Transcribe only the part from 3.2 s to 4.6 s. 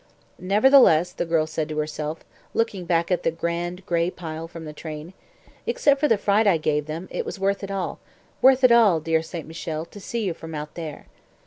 the grand, gray pile